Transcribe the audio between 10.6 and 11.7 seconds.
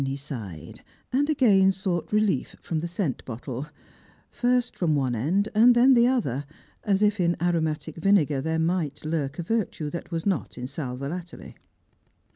sal volatile 3(52 Siranfjers and Tilgrima.